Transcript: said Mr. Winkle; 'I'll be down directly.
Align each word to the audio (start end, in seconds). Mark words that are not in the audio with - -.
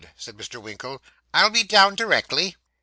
said 0.17 0.35
Mr. 0.35 0.59
Winkle; 0.59 0.99
'I'll 1.31 1.51
be 1.51 1.61
down 1.63 1.93
directly. 1.93 2.55